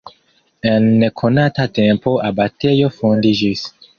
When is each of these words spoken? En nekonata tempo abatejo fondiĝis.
En 0.69 0.87
nekonata 1.01 1.67
tempo 1.79 2.15
abatejo 2.31 2.91
fondiĝis. 2.99 3.63